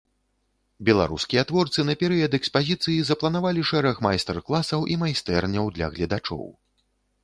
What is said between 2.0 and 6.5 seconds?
перыяд экспазіцыі запланавалі шэраг майстар-класаў і майстэрняў для гледачоў.